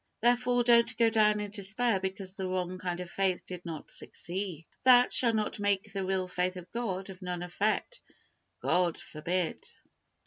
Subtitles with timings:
[0.19, 4.65] Therefore, don't go down in despair because the wrong kind of faith did not succeed.
[4.83, 8.01] That shall not make the real faith of God of none effect
[8.63, 9.63] God forbid!